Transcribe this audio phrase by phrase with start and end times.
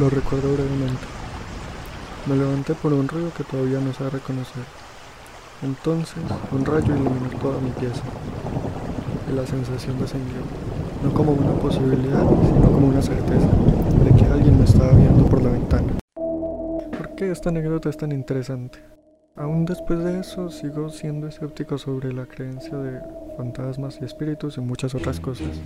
[0.00, 1.04] Lo recuerdo brevemente.
[2.26, 4.62] Me levanté por un ruido que todavía no sé reconocer.
[5.62, 6.22] Entonces,
[6.52, 8.00] un rayo iluminó toda mi pieza.
[9.30, 10.40] Y la sensación descendió,
[11.04, 13.46] no como una posibilidad, sino como una certeza
[14.02, 15.92] de que alguien me estaba viendo por la ventana.
[16.14, 18.78] ¿Por qué esta anécdota es tan interesante?
[19.36, 23.02] Aún después de eso, sigo siendo escéptico sobre la creencia de
[23.36, 25.60] fantasmas y espíritus y muchas otras cosas.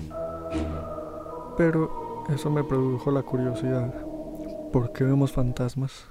[1.57, 3.95] Pero eso me produjo la curiosidad.
[4.75, 6.05] ¿Por qué vemos fantasmas?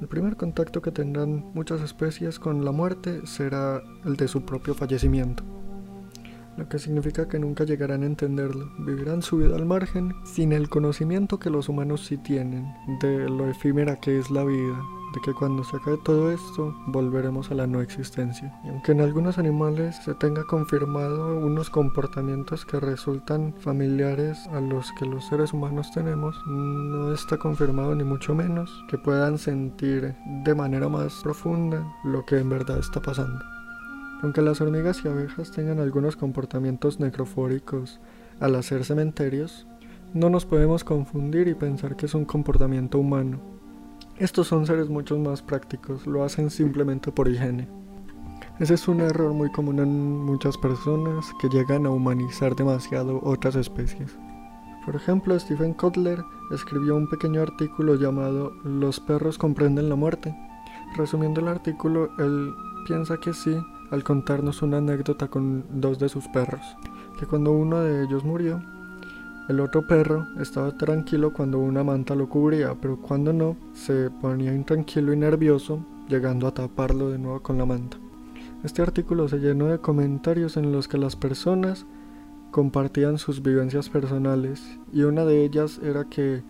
[0.00, 4.76] El primer contacto que tendrán muchas especies con la muerte será el de su propio
[4.76, 5.42] fallecimiento,
[6.56, 10.68] lo que significa que nunca llegarán a entenderlo, vivirán su vida al margen sin el
[10.68, 14.80] conocimiento que los humanos sí tienen de lo efímera que es la vida,
[15.14, 18.52] de que cuando se acabe todo esto volveremos a la no existencia.
[18.64, 24.92] Y aunque en algunos animales se tenga confirmado unos comportamientos que resultan familiares a los
[24.92, 30.54] que los seres humanos tenemos, no está confirmado ni mucho menos que puedan sentir de
[30.54, 33.42] manera más profunda lo que en verdad está pasando.
[34.22, 38.00] Aunque las hormigas y abejas tengan algunos comportamientos necrofóricos
[38.40, 39.66] al hacer cementerios,
[40.12, 43.57] no nos podemos confundir y pensar que es un comportamiento humano
[44.18, 47.68] estos son seres mucho más prácticos, lo hacen simplemente por higiene.
[48.58, 53.54] Ese es un error muy común en muchas personas que llegan a humanizar demasiado otras
[53.54, 54.16] especies.
[54.84, 60.34] Por ejemplo, Stephen Kotler escribió un pequeño artículo llamado Los perros comprenden la muerte.
[60.96, 62.52] Resumiendo el artículo, él
[62.86, 63.56] piensa que sí
[63.90, 66.76] al contarnos una anécdota con dos de sus perros,
[67.18, 68.60] que cuando uno de ellos murió,
[69.48, 74.54] el otro perro estaba tranquilo cuando una manta lo cubría, pero cuando no, se ponía
[74.54, 77.96] intranquilo y nervioso, llegando a taparlo de nuevo con la manta.
[78.62, 81.86] Este artículo se llenó de comentarios en los que las personas
[82.50, 86.42] compartían sus vivencias personales y una de ellas era que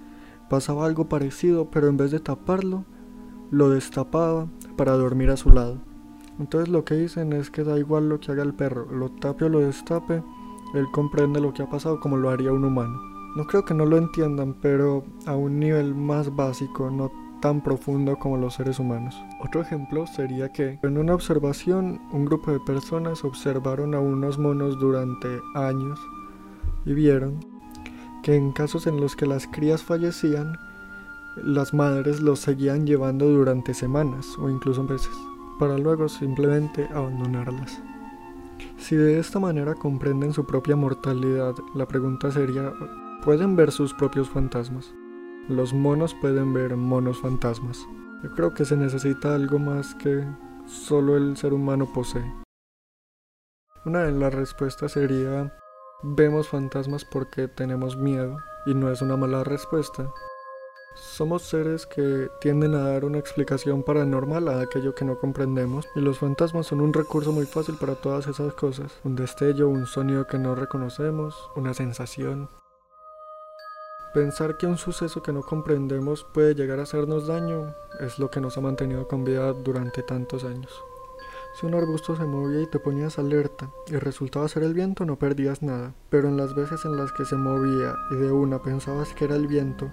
[0.49, 2.85] pasaba algo parecido, pero en vez de taparlo,
[3.51, 5.79] lo destapaba para dormir a su lado.
[6.39, 9.45] Entonces lo que dicen es que da igual lo que haga el perro, lo tape
[9.45, 10.23] o lo destape,
[10.75, 13.01] él comprende lo que ha pasado como lo haría un humano.
[13.37, 18.17] No creo que no lo entiendan, pero a un nivel más básico, no tan profundo
[18.19, 19.15] como los seres humanos.
[19.45, 24.79] Otro ejemplo sería que en una observación un grupo de personas observaron a unos monos
[24.79, 26.01] durante años
[26.85, 27.39] y vieron
[28.23, 30.59] que en casos en los que las crías fallecían,
[31.37, 35.17] las madres los seguían llevando durante semanas o incluso meses,
[35.59, 37.81] para luego simplemente abandonarlas.
[38.89, 42.73] Si de esta manera comprenden su propia mortalidad, la pregunta sería,
[43.23, 44.95] ¿pueden ver sus propios fantasmas?
[45.47, 47.87] Los monos pueden ver monos fantasmas.
[48.25, 50.27] Yo creo que se necesita algo más que
[50.65, 52.25] solo el ser humano posee.
[53.85, 55.53] Una de las respuestas sería,
[56.03, 60.11] vemos fantasmas porque tenemos miedo, y no es una mala respuesta,
[60.95, 66.01] somos seres que tienden a dar una explicación paranormal a aquello que no comprendemos y
[66.01, 68.93] los fantasmas son un recurso muy fácil para todas esas cosas.
[69.05, 72.49] Un destello, un sonido que no reconocemos, una sensación.
[74.15, 78.41] Pensar que un suceso que no comprendemos puede llegar a hacernos daño es lo que
[78.41, 80.73] nos ha mantenido con vida durante tantos años.
[81.59, 85.19] Si un arbusto se movía y te ponías alerta y resultaba ser el viento, no
[85.19, 85.93] perdías nada.
[86.09, 89.35] Pero en las veces en las que se movía y de una pensabas que era
[89.35, 89.91] el viento,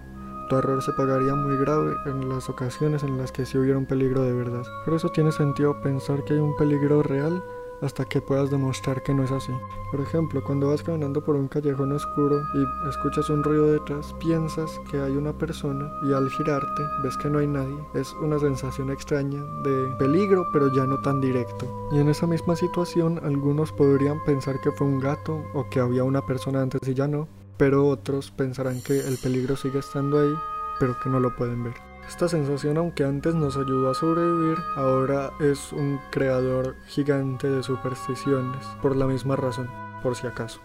[0.48, 3.86] tu error se pagaría muy grave en las ocasiones en las que sí hubiera un
[3.86, 4.64] peligro de verdad.
[4.84, 7.44] Por eso tiene sentido pensar que hay un peligro real
[7.82, 9.52] hasta que puedas demostrar que no es así.
[9.92, 14.80] Por ejemplo, cuando vas caminando por un callejón oscuro y escuchas un ruido detrás, piensas
[14.90, 17.78] que hay una persona y al girarte ves que no hay nadie.
[17.94, 21.90] Es una sensación extraña de peligro, pero ya no tan directo.
[21.92, 26.04] Y en esa misma situación, algunos podrían pensar que fue un gato o que había
[26.04, 30.34] una persona antes y ya no pero otros pensarán que el peligro sigue estando ahí,
[30.80, 31.74] pero que no lo pueden ver.
[32.08, 38.66] Esta sensación, aunque antes nos ayudó a sobrevivir, ahora es un creador gigante de supersticiones,
[38.82, 39.70] por la misma razón,
[40.04, 40.62] por si acaso.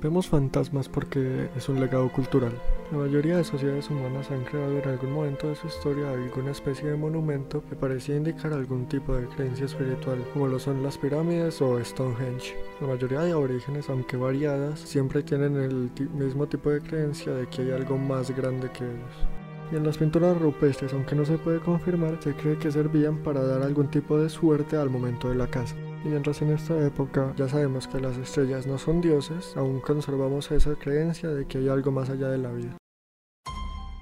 [0.00, 2.52] Vemos fantasmas porque es un legado cultural.
[2.90, 6.88] La mayoría de sociedades humanas han creado en algún momento de su historia alguna especie
[6.88, 11.60] de monumento que parecía indicar algún tipo de creencia espiritual, como lo son las pirámides
[11.60, 12.56] o Stonehenge.
[12.80, 17.60] La mayoría de orígenes, aunque variadas, siempre tienen el mismo tipo de creencia de que
[17.60, 19.28] hay algo más grande que ellos.
[19.70, 23.42] Y en las pinturas rupestres, aunque no se puede confirmar, se cree que servían para
[23.42, 25.76] dar algún tipo de suerte al momento de la caza.
[26.04, 30.50] Y mientras en esta época ya sabemos que las estrellas no son dioses, aún conservamos
[30.50, 32.76] esa creencia de que hay algo más allá de la vida.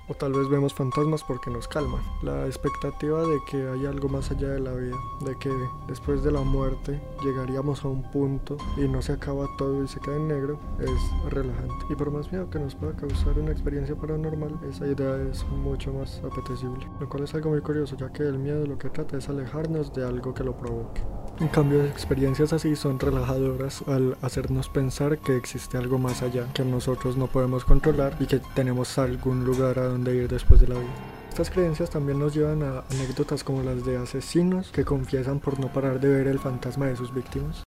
[0.08, 2.00] O tal vez vemos fantasmas porque nos calman.
[2.22, 5.50] La expectativa de que hay algo más allá de la vida, de que
[5.88, 10.00] después de la muerte llegaríamos a un punto y no se acaba todo y se
[10.00, 11.86] queda en negro, es relajante.
[11.90, 15.92] Y por más miedo que nos pueda causar una experiencia paranormal, esa idea es mucho
[15.92, 16.86] más apetecible.
[17.00, 19.92] Lo cual es algo muy curioso, ya que el miedo lo que trata es alejarnos
[19.92, 21.02] de algo que lo provoque.
[21.38, 26.64] En cambio, experiencias así son relajadoras al hacernos pensar que existe algo más allá que
[26.64, 30.74] nosotros no podemos controlar y que tenemos algún lugar a donde ir después de la
[30.74, 30.92] vida.
[31.30, 35.72] Estas creencias también nos llevan a anécdotas como las de asesinos que confiesan por no
[35.72, 37.65] parar de ver el fantasma de sus víctimas.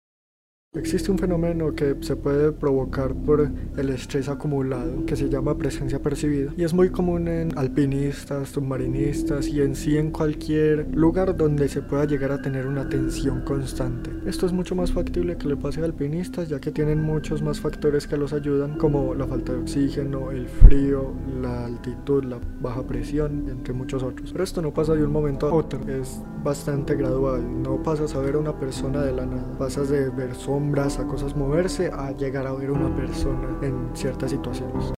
[0.77, 6.01] Existe un fenómeno que se puede provocar por el estrés acumulado que se llama presencia
[6.01, 11.67] percibida y es muy común en alpinistas, submarinistas y en sí en cualquier lugar donde
[11.67, 14.11] se pueda llegar a tener una tensión constante.
[14.27, 17.59] Esto es mucho más factible que le pase a alpinistas ya que tienen muchos más
[17.59, 22.83] factores que los ayudan como la falta de oxígeno, el frío, la altitud, la baja
[22.83, 24.31] presión, entre muchos otros.
[24.31, 28.19] Pero esto no pasa de un momento a otro, es bastante gradual, no pasas a
[28.19, 32.13] ver a una persona de la nada, pasas de ver sombras a cosas moverse a
[32.13, 34.93] llegar a ver una persona en ciertas situaciones.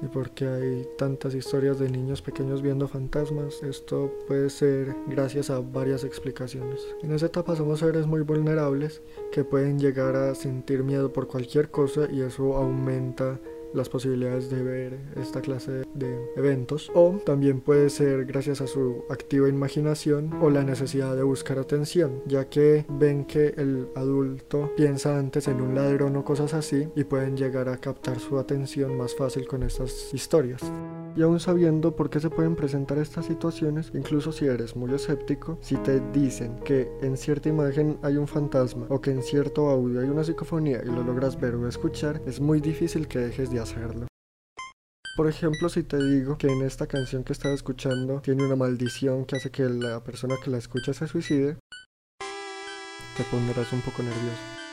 [0.00, 5.60] Y porque hay tantas historias de niños pequeños viendo fantasmas, esto puede ser gracias a
[5.60, 6.80] varias explicaciones.
[7.02, 11.70] En esa etapa somos seres muy vulnerables que pueden llegar a sentir miedo por cualquier
[11.70, 13.38] cosa y eso aumenta
[13.74, 19.04] las posibilidades de ver esta clase de eventos o también puede ser gracias a su
[19.10, 25.18] activa imaginación o la necesidad de buscar atención ya que ven que el adulto piensa
[25.18, 29.14] antes en un ladrón o cosas así y pueden llegar a captar su atención más
[29.14, 30.62] fácil con estas historias.
[31.16, 35.58] Y aún sabiendo por qué se pueden presentar estas situaciones, incluso si eres muy escéptico,
[35.60, 40.00] si te dicen que en cierta imagen hay un fantasma o que en cierto audio
[40.00, 43.60] hay una psicofonía y lo logras ver o escuchar, es muy difícil que dejes de
[43.60, 44.08] hacerlo.
[45.16, 49.24] Por ejemplo, si te digo que en esta canción que estás escuchando tiene una maldición
[49.24, 51.58] que hace que la persona que la escucha se suicide,
[53.16, 54.63] te pondrás un poco nervioso.